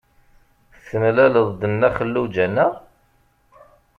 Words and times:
Temlaleḍ-d 0.87 1.61
Nna 1.71 1.89
Xelluǧa, 1.95 2.45
naɣ? 2.55 2.73